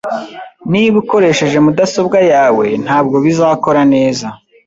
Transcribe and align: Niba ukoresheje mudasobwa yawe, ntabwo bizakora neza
Niba 0.71 0.95
ukoresheje 1.03 1.57
mudasobwa 1.65 2.19
yawe, 2.31 2.65
ntabwo 2.85 3.15
bizakora 3.25 3.81
neza 3.93 4.27